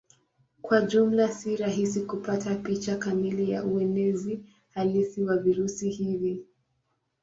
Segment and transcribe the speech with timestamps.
[0.61, 6.45] Kwa jumla si rahisi kupata picha kamili ya uenezi halisi wa virusi hivi.